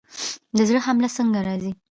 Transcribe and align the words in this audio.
د 0.57 0.59
زړه 0.69 0.79
حمله 0.85 1.09
څنګه 1.17 1.39
راځي؟ 1.47 1.71